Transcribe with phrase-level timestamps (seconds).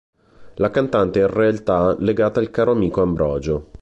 [0.55, 3.69] La cantante è in realtà legata al caro amico Ambrogio.